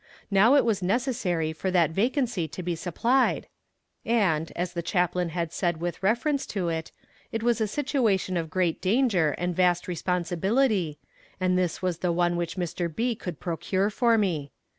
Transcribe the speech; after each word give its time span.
Now 0.31 0.55
it 0.55 0.65
was 0.65 0.81
necessary 0.81 1.53
for 1.53 1.69
that 1.69 1.91
vacancy 1.91 2.47
to 2.47 2.63
be 2.63 2.75
supplied, 2.75 3.45
and, 4.03 4.51
as 4.55 4.73
the 4.73 4.81
Chaplain 4.81 5.29
had 5.29 5.53
said 5.53 5.77
with 5.77 6.01
reference 6.01 6.47
to 6.47 6.69
it, 6.69 6.91
it 7.31 7.43
was 7.43 7.61
a 7.61 7.67
situation 7.67 8.35
of 8.35 8.49
great 8.49 8.81
danger 8.81 9.35
and 9.37 9.55
vast 9.55 9.87
responsibility, 9.87 10.97
and 11.39 11.55
this 11.55 11.83
was 11.83 11.99
the 11.99 12.11
one 12.11 12.35
which 12.35 12.57
Mr. 12.57 12.89
B. 12.91 13.13
could 13.13 13.39
procure 13.39 13.91
for 13.91 14.17
me. 14.17 14.51